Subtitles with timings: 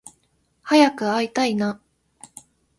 [0.63, 1.79] 早く会いたいな